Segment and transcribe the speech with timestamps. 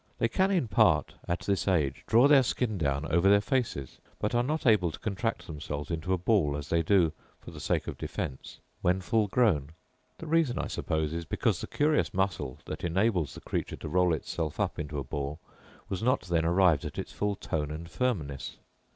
[0.17, 4.33] They can, in part, at this age draw their skin down over their faces; but
[4.33, 7.87] are not able to contract themselves into a ball as they do, for the sake
[7.87, 9.73] of defence, when full grown.
[10.17, 14.11] The reason, I suppose, is, because the curious muscle that enables the creature to roll
[14.15, 15.37] itself up into a ball
[15.87, 18.57] was not then arrived at its full tone and firmness.